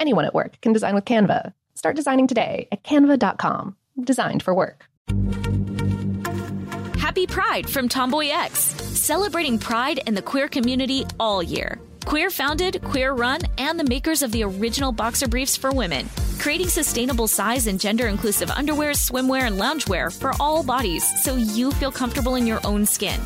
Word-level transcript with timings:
Anyone 0.00 0.24
at 0.24 0.34
work 0.34 0.60
can 0.60 0.72
design 0.72 0.94
with 0.94 1.04
Canva. 1.04 1.52
Start 1.74 1.96
designing 1.96 2.26
today 2.26 2.68
at 2.72 2.82
canva.com. 2.82 3.76
Designed 4.02 4.42
for 4.42 4.54
work. 4.54 4.86
Happy 6.98 7.26
Pride 7.26 7.68
from 7.68 7.88
Tomboy 7.88 8.28
X, 8.28 8.58
celebrating 8.58 9.58
pride 9.58 10.00
and 10.06 10.16
the 10.16 10.22
queer 10.22 10.48
community 10.48 11.04
all 11.20 11.42
year. 11.42 11.78
Queer 12.04 12.30
founded, 12.30 12.82
queer 12.82 13.12
run, 13.12 13.40
and 13.58 13.78
the 13.78 13.84
makers 13.84 14.22
of 14.22 14.32
the 14.32 14.42
original 14.42 14.92
boxer 14.92 15.28
briefs 15.28 15.56
for 15.56 15.70
women, 15.72 16.08
creating 16.38 16.68
sustainable 16.68 17.28
size 17.28 17.66
and 17.66 17.78
gender 17.78 18.06
inclusive 18.06 18.50
underwear, 18.50 18.92
swimwear, 18.92 19.42
and 19.42 19.58
loungewear 19.58 20.16
for 20.16 20.32
all 20.40 20.62
bodies 20.62 21.04
so 21.22 21.36
you 21.36 21.70
feel 21.72 21.92
comfortable 21.92 22.34
in 22.36 22.46
your 22.46 22.60
own 22.64 22.86
skin. 22.86 23.20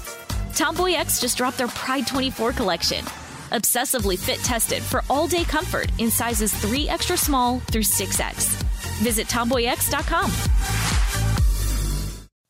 Tomboy 0.54 0.92
X 0.92 1.20
just 1.20 1.36
dropped 1.36 1.58
their 1.58 1.68
Pride 1.68 2.06
24 2.06 2.52
collection. 2.52 3.04
Obsessively 3.52 4.18
fit 4.18 4.38
tested 4.38 4.82
for 4.82 5.04
all 5.08 5.28
day 5.28 5.44
comfort 5.44 5.92
in 5.98 6.10
sizes 6.10 6.52
3 6.52 6.88
extra 6.88 7.16
small 7.16 7.60
through 7.60 7.82
6X. 7.82 8.60
Visit 9.02 9.28
tomboyx.com. 9.28 10.30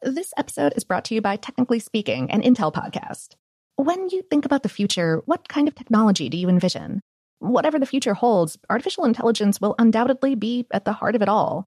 This 0.01 0.33
episode 0.39 0.73
is 0.75 0.85
brought 0.85 1.05
to 1.07 1.15
you 1.15 1.21
by 1.21 1.37
Technically 1.37 1.81
Speaking, 1.81 2.31
an 2.31 2.41
Intel 2.41 2.73
podcast. 2.73 3.35
When 3.77 4.09
you 4.09 4.23
think 4.23 4.47
about 4.47 4.63
the 4.63 4.71
future, 4.71 5.21
what 5.27 5.49
kind 5.49 5.69
of 5.69 5.75
technology 5.75 6.31
do 6.31 6.39
you 6.39 6.49
envision? 6.49 7.03
Whatever 7.41 7.79
the 7.79 7.85
future 7.85 8.15
holds, 8.15 8.57
artificial 8.71 9.05
intelligence 9.05 9.61
will 9.61 9.75
undoubtedly 9.79 10.35
be 10.35 10.67
at 10.73 10.87
the 10.87 10.95
heart 10.95 11.15
of 11.15 11.21
it 11.21 11.29
all. 11.29 11.67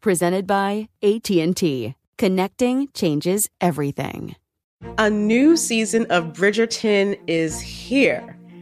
presented 0.00 0.46
by 0.46 0.88
AT&T. 1.02 1.94
Connecting 2.18 2.88
changes 2.94 3.48
everything. 3.60 4.36
A 4.98 5.08
new 5.08 5.56
season 5.56 6.06
of 6.10 6.32
Bridgerton 6.32 7.18
is 7.26 7.60
here. 7.60 8.36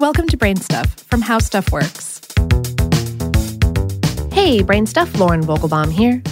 Welcome 0.00 0.28
to 0.28 0.36
Brain 0.36 0.54
Stuff 0.54 0.94
from 1.08 1.22
How 1.22 1.40
Stuff 1.40 1.72
Works. 1.72 2.20
Hey, 4.32 4.62
Brain 4.62 4.86
Stuff, 4.86 5.18
Lauren 5.18 5.42
Vogelbaum 5.42 5.90
here. 5.90 6.22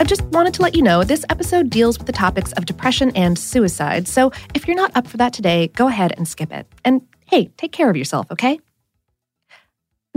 I 0.00 0.04
just 0.04 0.24
wanted 0.32 0.54
to 0.54 0.62
let 0.62 0.74
you 0.74 0.82
know 0.82 1.04
this 1.04 1.24
episode 1.30 1.70
deals 1.70 1.98
with 1.98 2.08
the 2.08 2.12
topics 2.12 2.50
of 2.54 2.66
depression 2.66 3.12
and 3.14 3.38
suicide, 3.38 4.08
so 4.08 4.32
if 4.54 4.66
you're 4.66 4.76
not 4.76 4.90
up 4.96 5.06
for 5.06 5.18
that 5.18 5.32
today, 5.32 5.68
go 5.68 5.86
ahead 5.86 6.12
and 6.16 6.26
skip 6.26 6.52
it. 6.52 6.66
And 6.84 7.02
hey, 7.26 7.52
take 7.56 7.70
care 7.70 7.88
of 7.88 7.96
yourself, 7.96 8.26
okay? 8.32 8.58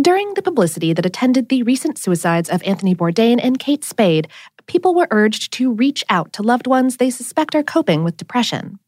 During 0.02 0.34
the 0.34 0.42
publicity 0.42 0.92
that 0.94 1.06
attended 1.06 1.50
the 1.50 1.62
recent 1.62 2.00
suicides 2.00 2.50
of 2.50 2.64
Anthony 2.64 2.96
Bourdain 2.96 3.40
and 3.40 3.60
Kate 3.60 3.84
Spade, 3.84 4.30
people 4.66 4.96
were 4.96 5.08
urged 5.12 5.54
to 5.54 5.72
reach 5.72 6.04
out 6.10 6.34
to 6.34 6.42
loved 6.42 6.66
ones 6.66 6.98
they 6.98 7.12
suspect 7.12 7.54
are 7.54 7.62
coping 7.62 8.04
with 8.04 8.18
depression. 8.18 8.80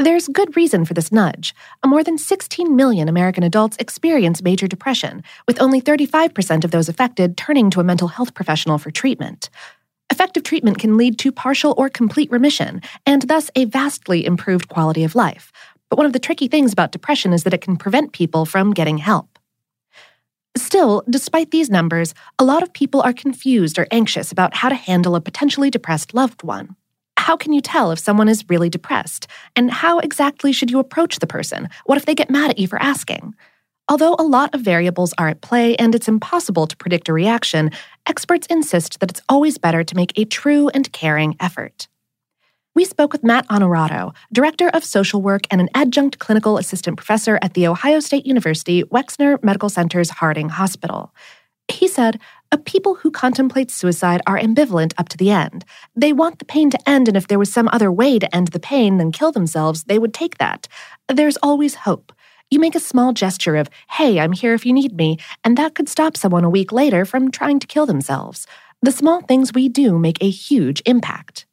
There's 0.00 0.28
good 0.28 0.56
reason 0.56 0.84
for 0.84 0.94
this 0.94 1.10
nudge. 1.10 1.52
More 1.84 2.04
than 2.04 2.18
16 2.18 2.76
million 2.76 3.08
American 3.08 3.42
adults 3.42 3.76
experience 3.78 4.44
major 4.44 4.68
depression, 4.68 5.24
with 5.48 5.60
only 5.60 5.80
35% 5.80 6.62
of 6.62 6.70
those 6.70 6.88
affected 6.88 7.36
turning 7.36 7.68
to 7.70 7.80
a 7.80 7.84
mental 7.84 8.06
health 8.06 8.32
professional 8.32 8.78
for 8.78 8.92
treatment. 8.92 9.50
Effective 10.08 10.44
treatment 10.44 10.78
can 10.78 10.96
lead 10.96 11.18
to 11.18 11.32
partial 11.32 11.74
or 11.76 11.88
complete 11.88 12.30
remission, 12.30 12.80
and 13.06 13.22
thus 13.22 13.50
a 13.56 13.64
vastly 13.64 14.24
improved 14.24 14.68
quality 14.68 15.02
of 15.02 15.16
life. 15.16 15.50
But 15.88 15.96
one 15.96 16.06
of 16.06 16.12
the 16.12 16.20
tricky 16.20 16.46
things 16.46 16.72
about 16.72 16.92
depression 16.92 17.32
is 17.32 17.42
that 17.42 17.54
it 17.54 17.60
can 17.60 17.76
prevent 17.76 18.12
people 18.12 18.46
from 18.46 18.74
getting 18.74 18.98
help. 18.98 19.36
Still, 20.56 21.02
despite 21.10 21.50
these 21.50 21.70
numbers, 21.70 22.14
a 22.38 22.44
lot 22.44 22.62
of 22.62 22.72
people 22.72 23.02
are 23.02 23.12
confused 23.12 23.80
or 23.80 23.88
anxious 23.90 24.30
about 24.30 24.54
how 24.54 24.68
to 24.68 24.76
handle 24.76 25.16
a 25.16 25.20
potentially 25.20 25.70
depressed 25.70 26.14
loved 26.14 26.44
one 26.44 26.76
how 27.28 27.36
can 27.36 27.52
you 27.52 27.60
tell 27.60 27.90
if 27.90 27.98
someone 27.98 28.26
is 28.26 28.48
really 28.48 28.70
depressed? 28.70 29.26
And 29.54 29.70
how 29.70 29.98
exactly 29.98 30.50
should 30.50 30.70
you 30.70 30.78
approach 30.78 31.18
the 31.18 31.26
person? 31.26 31.68
What 31.84 31.98
if 31.98 32.06
they 32.06 32.14
get 32.14 32.30
mad 32.30 32.48
at 32.48 32.58
you 32.58 32.66
for 32.66 32.80
asking? 32.80 33.34
Although 33.86 34.16
a 34.18 34.22
lot 34.22 34.54
of 34.54 34.62
variables 34.62 35.12
are 35.18 35.28
at 35.28 35.42
play 35.42 35.76
and 35.76 35.94
it's 35.94 36.08
impossible 36.08 36.66
to 36.66 36.76
predict 36.78 37.06
a 37.06 37.12
reaction, 37.12 37.70
experts 38.06 38.46
insist 38.46 39.00
that 39.00 39.10
it's 39.10 39.20
always 39.28 39.58
better 39.58 39.84
to 39.84 39.94
make 39.94 40.18
a 40.18 40.24
true 40.24 40.70
and 40.70 40.90
caring 40.94 41.36
effort. 41.38 41.86
We 42.74 42.86
spoke 42.86 43.12
with 43.12 43.22
Matt 43.22 43.46
Onorato, 43.48 44.14
Director 44.32 44.70
of 44.70 44.82
Social 44.82 45.20
Work 45.20 45.42
and 45.50 45.60
an 45.60 45.68
adjunct 45.74 46.18
clinical 46.18 46.56
assistant 46.56 46.96
professor 46.96 47.38
at 47.42 47.52
The 47.52 47.66
Ohio 47.66 48.00
State 48.00 48.24
University 48.24 48.84
Wexner 48.84 49.36
Medical 49.44 49.68
Center's 49.68 50.08
Harding 50.08 50.48
Hospital. 50.48 51.12
He 51.70 51.88
said, 51.88 52.18
People 52.68 52.96
who 52.96 53.10
contemplate 53.10 53.70
suicide 53.70 54.20
are 54.26 54.38
ambivalent 54.38 54.92
up 54.98 55.08
to 55.08 55.16
the 55.16 55.30
end. 55.30 55.64
They 55.96 56.12
want 56.12 56.38
the 56.38 56.44
pain 56.44 56.70
to 56.70 56.88
end, 56.88 57.08
and 57.08 57.16
if 57.16 57.26
there 57.26 57.38
was 57.38 57.52
some 57.52 57.68
other 57.72 57.90
way 57.90 58.18
to 58.18 58.34
end 58.34 58.48
the 58.48 58.60
pain 58.60 58.98
than 58.98 59.10
kill 59.10 59.32
themselves, 59.32 59.84
they 59.84 59.98
would 59.98 60.12
take 60.12 60.36
that. 60.36 60.68
There's 61.08 61.38
always 61.38 61.74
hope. 61.74 62.12
You 62.50 62.60
make 62.60 62.74
a 62.74 62.80
small 62.80 63.12
gesture 63.12 63.56
of, 63.56 63.68
hey, 63.90 64.20
I'm 64.20 64.32
here 64.32 64.54
if 64.54 64.64
you 64.64 64.72
need 64.72 64.96
me, 64.96 65.18
and 65.44 65.56
that 65.56 65.74
could 65.74 65.88
stop 65.88 66.16
someone 66.16 66.44
a 66.44 66.50
week 66.50 66.72
later 66.72 67.04
from 67.04 67.30
trying 67.30 67.58
to 67.60 67.66
kill 67.66 67.86
themselves. 67.86 68.46
The 68.82 68.92
small 68.92 69.22
things 69.22 69.52
we 69.52 69.68
do 69.68 69.98
make 69.98 70.22
a 70.22 70.30
huge 70.30 70.82
impact. 70.86 71.46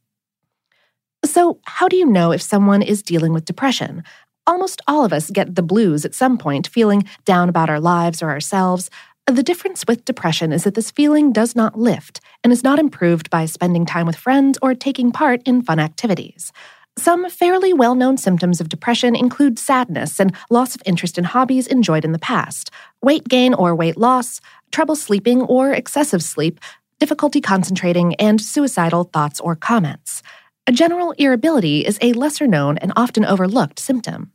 So, 1.26 1.60
how 1.66 1.88
do 1.88 1.96
you 1.96 2.06
know 2.06 2.32
if 2.32 2.42
someone 2.42 2.82
is 2.82 3.02
dealing 3.02 3.34
with 3.34 3.46
depression? 3.46 4.04
Almost 4.48 4.82
all 4.88 5.04
of 5.04 5.12
us 5.12 5.32
get 5.32 5.56
the 5.56 5.64
blues 5.64 6.06
at 6.06 6.14
some 6.14 6.38
point, 6.38 6.68
feeling 6.68 7.06
down 7.26 7.50
about 7.50 7.70
our 7.70 7.80
lives 7.80 8.22
or 8.22 8.30
ourselves. 8.30 8.92
The 9.28 9.42
difference 9.42 9.86
with 9.88 10.06
depression 10.06 10.54
is 10.54 10.66
that 10.66 10.76
this 10.76 10.92
feeling 10.92 11.34
does 11.34 11.56
not 11.56 11.80
lift 11.80 12.22
and 12.44 12.54
is 12.54 12.64
not 12.64 12.78
improved 12.78 13.32
by 13.32 13.48
spending 13.48 13.84
time 13.84 14.06
with 14.06 14.16
friends 14.16 14.60
or 14.62 14.76
taking 14.76 15.12
part 15.12 15.42
in 15.48 15.64
fun 15.64 15.80
activities. 15.80 16.54
Some 16.96 17.28
fairly 17.32 17.74
well 17.74 17.96
known 17.96 18.18
symptoms 18.18 18.62
of 18.62 18.70
depression 18.70 19.16
include 19.16 19.58
sadness 19.58 20.20
and 20.20 20.36
loss 20.52 20.76
of 20.76 20.84
interest 20.86 21.18
in 21.18 21.24
hobbies 21.24 21.66
enjoyed 21.66 22.06
in 22.06 22.12
the 22.12 22.20
past, 22.20 22.70
weight 23.02 23.28
gain 23.28 23.56
or 23.56 23.74
weight 23.74 23.98
loss, 23.98 24.42
trouble 24.72 24.96
sleeping 24.96 25.42
or 25.42 25.72
excessive 25.72 26.22
sleep, 26.22 26.60
difficulty 27.00 27.42
concentrating, 27.42 28.14
and 28.16 28.40
suicidal 28.40 29.06
thoughts 29.06 29.40
or 29.40 29.56
comments. 29.56 30.22
A 30.68 30.72
general 30.72 31.16
irritability 31.18 31.84
is 31.84 31.98
a 32.00 32.14
lesser 32.14 32.46
known 32.46 32.78
and 32.78 32.94
often 32.96 33.26
overlooked 33.26 33.80
symptom. 33.80 34.32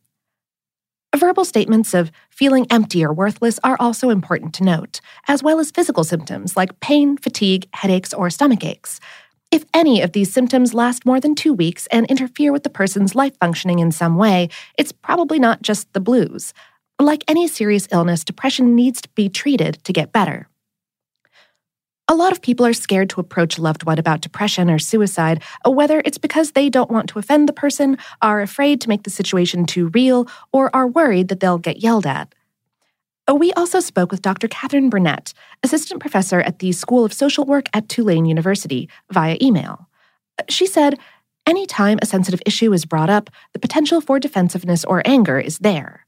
Verbal 1.17 1.45
statements 1.45 1.93
of 1.93 2.13
feeling 2.31 2.69
empty 2.71 3.05
or 3.05 3.13
worthless 3.13 3.59
are 3.65 3.77
also 3.81 4.11
important 4.11 4.55
to 4.55 4.65
note, 4.65 5.01
as 5.27 5.43
well 5.43 5.59
as 5.59 5.73
physical 5.73 6.05
symptoms 6.05 6.57
like 6.57 6.79
pain, 6.79 7.17
fatigue, 7.17 7.67
headaches, 7.75 8.15
or 8.15 8.31
stomach 8.31 8.65
aches. 8.65 9.01
If 9.51 9.65
any 9.75 10.01
of 10.03 10.13
these 10.13 10.33
symptoms 10.33 10.73
last 10.73 11.05
more 11.05 11.19
than 11.19 11.35
two 11.35 11.53
weeks 11.53 11.89
and 11.89 12.07
interfere 12.07 12.53
with 12.53 12.63
the 12.63 12.71
person's 12.71 13.17
life 13.17 13.37
functioning 13.41 13.81
in 13.81 13.91
some 13.91 14.17
way, 14.17 14.51
it's 14.79 14.93
probably 14.93 15.41
not 15.41 15.63
just 15.63 15.93
the 15.93 16.01
blues. 16.01 16.55
Like 17.01 17.25
any 17.27 17.49
serious 17.49 17.89
illness, 17.91 18.23
depression 18.23 18.77
needs 18.77 19.01
to 19.01 19.09
be 19.11 19.29
treated 19.29 19.83
to 19.85 19.93
get 19.93 20.13
better. 20.13 20.50
A 22.11 22.17
lot 22.17 22.33
of 22.33 22.43
people 22.43 22.67
are 22.67 22.73
scared 22.73 23.09
to 23.11 23.21
approach 23.21 23.57
a 23.57 23.63
loved 23.63 23.85
one 23.85 24.01
about 24.01 24.21
depression 24.21 24.69
or 24.69 24.81
suicide, 24.81 25.41
uh, 25.65 25.71
whether 25.71 26.03
it's 26.05 26.19
because 26.19 26.51
they 26.51 26.69
don't 26.69 26.91
want 26.91 27.09
to 27.11 27.21
offend 27.21 27.49
the 27.49 27.53
person, 27.53 27.99
are 28.21 28.41
afraid 28.41 28.81
to 28.81 28.89
make 28.89 29.05
the 29.05 29.11
situation 29.11 29.65
too 29.65 29.93
real, 29.95 30.27
or 30.51 30.75
are 30.75 30.89
worried 30.89 31.29
that 31.29 31.39
they'll 31.39 31.57
get 31.57 31.85
yelled 31.85 32.07
at. 32.07 32.35
Uh, 33.31 33.37
we 33.37 33.53
also 33.53 33.79
spoke 33.79 34.11
with 34.11 34.23
Dr. 34.23 34.49
Catherine 34.49 34.91
Burnett, 34.91 35.33
assistant 35.63 36.01
professor 36.01 36.41
at 36.41 36.59
the 36.59 36.73
School 36.73 37.05
of 37.05 37.13
Social 37.13 37.45
Work 37.45 37.69
at 37.73 37.89
Tulane 37.89 38.25
University, 38.25 38.89
via 39.13 39.39
email. 39.41 39.89
Uh, 40.37 40.43
she 40.49 40.67
said, 40.67 40.99
Anytime 41.47 42.01
a 42.03 42.07
sensitive 42.07 42.43
issue 42.45 42.73
is 42.73 42.85
brought 42.85 43.09
up, 43.09 43.31
the 43.53 43.61
potential 43.61 44.01
for 44.01 44.19
defensiveness 44.19 44.85
or 44.85 45.01
anger 45.05 45.39
is 45.39 45.61
there. 45.61 46.07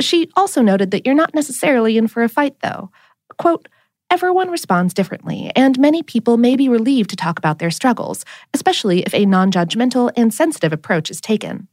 She 0.00 0.28
also 0.34 0.60
noted 0.60 0.90
that 0.90 1.06
you're 1.06 1.14
not 1.14 1.36
necessarily 1.36 1.96
in 1.96 2.08
for 2.08 2.24
a 2.24 2.28
fight, 2.28 2.56
though. 2.62 2.90
Quote, 3.38 3.68
Everyone 4.08 4.50
responds 4.50 4.94
differently, 4.94 5.50
and 5.56 5.78
many 5.78 6.02
people 6.02 6.36
may 6.36 6.54
be 6.54 6.68
relieved 6.68 7.10
to 7.10 7.16
talk 7.16 7.38
about 7.38 7.58
their 7.58 7.72
struggles, 7.72 8.24
especially 8.54 9.02
if 9.02 9.12
a 9.12 9.26
non 9.26 9.50
judgmental 9.50 10.12
and 10.16 10.32
sensitive 10.32 10.72
approach 10.72 11.10
is 11.10 11.20
taken. 11.20 11.68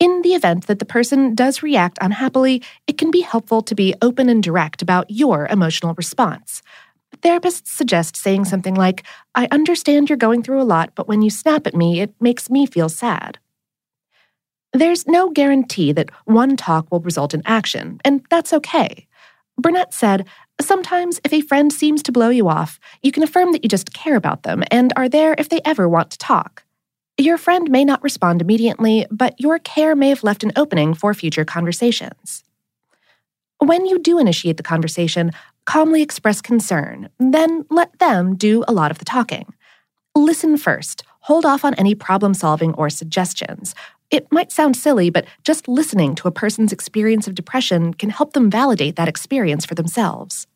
In 0.00 0.22
the 0.22 0.34
event 0.34 0.66
that 0.66 0.78
the 0.78 0.84
person 0.84 1.34
does 1.34 1.62
react 1.62 1.98
unhappily, 2.00 2.62
it 2.86 2.98
can 2.98 3.10
be 3.10 3.20
helpful 3.20 3.62
to 3.62 3.74
be 3.74 3.94
open 4.02 4.28
and 4.28 4.42
direct 4.42 4.82
about 4.82 5.10
your 5.10 5.46
emotional 5.46 5.94
response. 5.94 6.62
Therapists 7.18 7.68
suggest 7.68 8.16
saying 8.16 8.46
something 8.46 8.74
like, 8.74 9.04
I 9.34 9.46
understand 9.52 10.08
you're 10.08 10.16
going 10.16 10.42
through 10.42 10.60
a 10.60 10.64
lot, 10.64 10.92
but 10.94 11.06
when 11.06 11.22
you 11.22 11.30
snap 11.30 11.66
at 11.66 11.76
me, 11.76 12.00
it 12.00 12.14
makes 12.20 12.50
me 12.50 12.66
feel 12.66 12.88
sad. 12.88 13.38
There's 14.72 15.06
no 15.06 15.30
guarantee 15.30 15.92
that 15.92 16.10
one 16.24 16.56
talk 16.56 16.90
will 16.90 17.00
result 17.00 17.34
in 17.34 17.42
action, 17.44 18.00
and 18.04 18.24
that's 18.30 18.52
okay. 18.54 19.06
Burnett 19.58 19.94
said, 19.94 20.26
Sometimes, 20.62 21.20
if 21.24 21.32
a 21.32 21.40
friend 21.40 21.72
seems 21.72 22.02
to 22.04 22.12
blow 22.12 22.28
you 22.28 22.48
off, 22.48 22.78
you 23.02 23.10
can 23.10 23.22
affirm 23.22 23.52
that 23.52 23.64
you 23.64 23.68
just 23.68 23.92
care 23.92 24.16
about 24.16 24.44
them 24.44 24.62
and 24.70 24.92
are 24.96 25.08
there 25.08 25.34
if 25.36 25.48
they 25.48 25.60
ever 25.64 25.88
want 25.88 26.10
to 26.12 26.18
talk. 26.18 26.64
Your 27.18 27.36
friend 27.36 27.70
may 27.70 27.84
not 27.84 28.02
respond 28.02 28.40
immediately, 28.40 29.06
but 29.10 29.38
your 29.40 29.58
care 29.58 29.94
may 29.96 30.08
have 30.08 30.22
left 30.22 30.44
an 30.44 30.52
opening 30.56 30.94
for 30.94 31.12
future 31.14 31.44
conversations. 31.44 32.44
When 33.58 33.86
you 33.86 33.98
do 33.98 34.18
initiate 34.18 34.56
the 34.56 34.62
conversation, 34.62 35.32
calmly 35.64 36.00
express 36.00 36.40
concern, 36.40 37.08
then 37.18 37.64
let 37.68 37.98
them 37.98 38.36
do 38.36 38.64
a 38.66 38.72
lot 38.72 38.90
of 38.90 38.98
the 38.98 39.04
talking. 39.04 39.52
Listen 40.14 40.56
first, 40.56 41.02
hold 41.20 41.44
off 41.44 41.64
on 41.64 41.74
any 41.74 41.94
problem 41.94 42.34
solving 42.34 42.72
or 42.74 42.88
suggestions. 42.88 43.74
It 44.10 44.30
might 44.30 44.52
sound 44.52 44.76
silly, 44.76 45.10
but 45.10 45.26
just 45.44 45.68
listening 45.68 46.14
to 46.16 46.28
a 46.28 46.32
person's 46.32 46.72
experience 46.72 47.26
of 47.26 47.34
depression 47.34 47.94
can 47.94 48.10
help 48.10 48.32
them 48.32 48.50
validate 48.50 48.96
that 48.96 49.08
experience 49.08 49.64
for 49.64 49.74
themselves. 49.74 50.46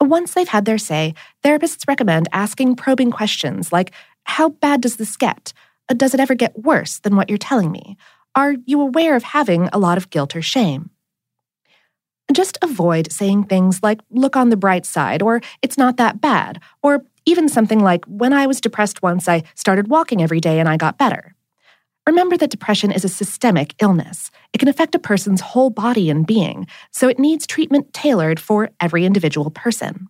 Once 0.00 0.34
they've 0.34 0.48
had 0.48 0.64
their 0.64 0.78
say, 0.78 1.14
therapists 1.44 1.88
recommend 1.88 2.28
asking 2.32 2.76
probing 2.76 3.10
questions 3.10 3.72
like 3.72 3.92
How 4.24 4.50
bad 4.50 4.80
does 4.80 4.96
this 4.96 5.16
get? 5.16 5.52
Uh, 5.88 5.94
does 5.94 6.14
it 6.14 6.20
ever 6.20 6.34
get 6.34 6.58
worse 6.64 6.98
than 6.98 7.16
what 7.16 7.28
you're 7.28 7.38
telling 7.38 7.70
me? 7.70 7.96
Are 8.34 8.54
you 8.66 8.80
aware 8.80 9.16
of 9.16 9.22
having 9.22 9.68
a 9.72 9.78
lot 9.78 9.96
of 9.96 10.10
guilt 10.10 10.36
or 10.36 10.42
shame? 10.42 10.90
Just 12.32 12.58
avoid 12.60 13.12
saying 13.12 13.44
things 13.44 13.82
like, 13.82 14.00
look 14.10 14.36
on 14.36 14.50
the 14.50 14.56
bright 14.56 14.84
side, 14.84 15.22
or 15.22 15.40
it's 15.62 15.78
not 15.78 15.96
that 15.96 16.20
bad, 16.20 16.60
or 16.82 17.04
even 17.24 17.48
something 17.48 17.80
like, 17.80 18.04
when 18.06 18.32
I 18.32 18.46
was 18.46 18.60
depressed 18.60 19.00
once, 19.00 19.28
I 19.28 19.44
started 19.54 19.88
walking 19.88 20.22
every 20.22 20.40
day 20.40 20.58
and 20.58 20.68
I 20.68 20.76
got 20.76 20.98
better. 20.98 21.35
Remember 22.06 22.36
that 22.36 22.50
depression 22.50 22.92
is 22.92 23.04
a 23.04 23.08
systemic 23.08 23.74
illness. 23.82 24.30
It 24.52 24.58
can 24.58 24.68
affect 24.68 24.94
a 24.94 24.98
person's 25.00 25.40
whole 25.40 25.70
body 25.70 26.08
and 26.08 26.24
being, 26.24 26.68
so 26.92 27.08
it 27.08 27.18
needs 27.18 27.48
treatment 27.48 27.92
tailored 27.92 28.38
for 28.38 28.70
every 28.80 29.04
individual 29.04 29.50
person. 29.50 30.08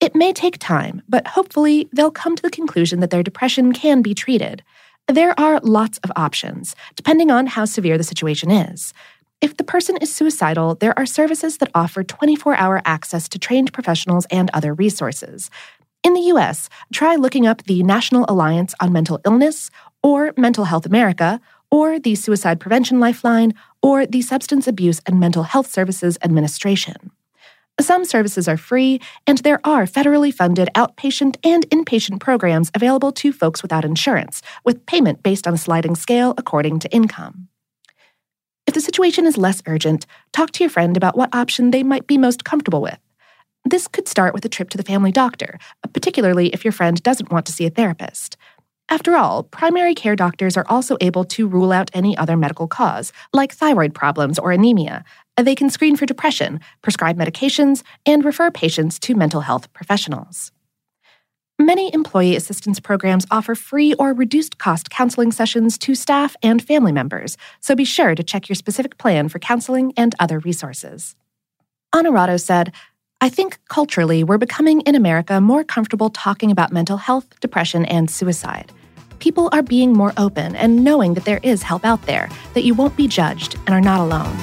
It 0.00 0.16
may 0.16 0.32
take 0.32 0.58
time, 0.58 1.00
but 1.08 1.28
hopefully 1.28 1.88
they'll 1.92 2.10
come 2.10 2.34
to 2.34 2.42
the 2.42 2.50
conclusion 2.50 2.98
that 3.00 3.10
their 3.10 3.22
depression 3.22 3.72
can 3.72 4.02
be 4.02 4.14
treated. 4.14 4.64
There 5.06 5.38
are 5.38 5.60
lots 5.60 5.98
of 5.98 6.10
options, 6.16 6.74
depending 6.96 7.30
on 7.30 7.46
how 7.46 7.66
severe 7.66 7.96
the 7.96 8.02
situation 8.02 8.50
is. 8.50 8.92
If 9.40 9.56
the 9.56 9.64
person 9.64 9.96
is 9.98 10.12
suicidal, 10.12 10.74
there 10.74 10.98
are 10.98 11.06
services 11.06 11.58
that 11.58 11.70
offer 11.74 12.02
24 12.02 12.56
hour 12.56 12.82
access 12.84 13.28
to 13.28 13.38
trained 13.38 13.72
professionals 13.72 14.26
and 14.28 14.50
other 14.52 14.74
resources. 14.74 15.50
In 16.02 16.12
the 16.12 16.32
US, 16.32 16.68
try 16.92 17.14
looking 17.14 17.46
up 17.46 17.62
the 17.62 17.82
National 17.82 18.26
Alliance 18.28 18.74
on 18.80 18.92
Mental 18.92 19.20
Illness 19.24 19.70
or 20.04 20.32
Mental 20.36 20.66
Health 20.66 20.86
America, 20.86 21.40
or 21.70 21.98
the 21.98 22.14
Suicide 22.14 22.60
Prevention 22.60 23.00
Lifeline, 23.00 23.54
or 23.82 24.06
the 24.06 24.22
Substance 24.22 24.68
Abuse 24.68 25.00
and 25.06 25.18
Mental 25.18 25.42
Health 25.42 25.66
Services 25.66 26.16
Administration. 26.22 27.10
Some 27.80 28.04
services 28.04 28.46
are 28.46 28.56
free, 28.56 29.00
and 29.26 29.38
there 29.38 29.60
are 29.64 29.86
federally 29.86 30.32
funded 30.32 30.68
outpatient 30.76 31.36
and 31.42 31.68
inpatient 31.70 32.20
programs 32.20 32.70
available 32.74 33.10
to 33.12 33.32
folks 33.32 33.62
without 33.62 33.84
insurance, 33.84 34.42
with 34.64 34.86
payment 34.86 35.24
based 35.24 35.48
on 35.48 35.54
a 35.54 35.58
sliding 35.58 35.96
scale 35.96 36.34
according 36.38 36.78
to 36.80 36.92
income. 36.92 37.48
If 38.66 38.74
the 38.74 38.80
situation 38.80 39.26
is 39.26 39.36
less 39.36 39.62
urgent, 39.66 40.06
talk 40.32 40.52
to 40.52 40.62
your 40.62 40.70
friend 40.70 40.96
about 40.96 41.16
what 41.16 41.34
option 41.34 41.70
they 41.70 41.82
might 41.82 42.06
be 42.06 42.16
most 42.16 42.44
comfortable 42.44 42.80
with. 42.80 42.98
This 43.64 43.88
could 43.88 44.06
start 44.06 44.34
with 44.34 44.44
a 44.44 44.48
trip 44.48 44.68
to 44.70 44.76
the 44.76 44.84
family 44.84 45.10
doctor, 45.10 45.58
particularly 45.92 46.48
if 46.48 46.64
your 46.64 46.72
friend 46.72 47.02
doesn't 47.02 47.32
want 47.32 47.46
to 47.46 47.52
see 47.52 47.66
a 47.66 47.70
therapist. 47.70 48.36
After 48.90 49.16
all, 49.16 49.44
primary 49.44 49.94
care 49.94 50.14
doctors 50.14 50.56
are 50.56 50.66
also 50.68 50.96
able 51.00 51.24
to 51.24 51.48
rule 51.48 51.72
out 51.72 51.90
any 51.94 52.16
other 52.16 52.36
medical 52.36 52.68
cause, 52.68 53.12
like 53.32 53.52
thyroid 53.52 53.94
problems 53.94 54.38
or 54.38 54.52
anemia. 54.52 55.04
They 55.36 55.54
can 55.54 55.70
screen 55.70 55.96
for 55.96 56.06
depression, 56.06 56.60
prescribe 56.82 57.16
medications, 57.16 57.82
and 58.06 58.24
refer 58.24 58.50
patients 58.50 58.98
to 59.00 59.14
mental 59.14 59.40
health 59.40 59.72
professionals. 59.72 60.52
Many 61.58 61.92
employee 61.94 62.36
assistance 62.36 62.78
programs 62.78 63.26
offer 63.30 63.54
free 63.54 63.94
or 63.94 64.12
reduced 64.12 64.58
cost 64.58 64.90
counseling 64.90 65.32
sessions 65.32 65.78
to 65.78 65.94
staff 65.94 66.36
and 66.42 66.60
family 66.62 66.92
members, 66.92 67.36
so 67.60 67.74
be 67.74 67.84
sure 67.84 68.14
to 68.14 68.22
check 68.22 68.48
your 68.48 68.56
specific 68.56 68.98
plan 68.98 69.28
for 69.28 69.38
counseling 69.38 69.92
and 69.96 70.14
other 70.18 70.40
resources. 70.40 71.14
Onorato 71.94 72.40
said, 72.40 72.72
I 73.20 73.28
think 73.28 73.58
culturally, 73.68 74.24
we're 74.24 74.36
becoming 74.36 74.80
in 74.82 74.94
America 74.94 75.40
more 75.40 75.64
comfortable 75.64 76.10
talking 76.10 76.50
about 76.50 76.72
mental 76.72 76.96
health, 76.96 77.40
depression, 77.40 77.84
and 77.86 78.10
suicide. 78.10 78.72
People 79.18 79.48
are 79.52 79.62
being 79.62 79.92
more 79.92 80.12
open 80.16 80.54
and 80.56 80.84
knowing 80.84 81.14
that 81.14 81.24
there 81.24 81.40
is 81.42 81.62
help 81.62 81.84
out 81.84 82.02
there, 82.02 82.28
that 82.54 82.64
you 82.64 82.74
won't 82.74 82.96
be 82.96 83.08
judged 83.08 83.56
and 83.66 83.70
are 83.70 83.80
not 83.80 84.00
alone. 84.00 84.36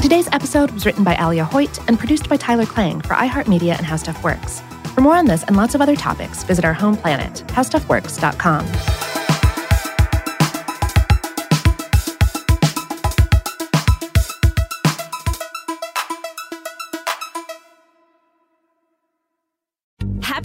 Today's 0.00 0.28
episode 0.30 0.70
was 0.70 0.86
written 0.86 1.02
by 1.02 1.16
Alia 1.16 1.44
Hoyt 1.44 1.80
and 1.88 1.98
produced 1.98 2.28
by 2.28 2.36
Tyler 2.36 2.66
Klang 2.66 3.00
for 3.00 3.14
iHeartMedia 3.14 3.76
and 3.76 3.84
How 3.84 3.96
Stuff 3.96 4.22
Works. 4.22 4.60
For 4.94 5.00
more 5.00 5.16
on 5.16 5.26
this 5.26 5.42
and 5.42 5.56
lots 5.56 5.74
of 5.74 5.80
other 5.80 5.96
topics, 5.96 6.44
visit 6.44 6.64
our 6.64 6.74
home 6.74 6.96
planet, 6.96 7.42
howstuffworks.com. 7.48 9.15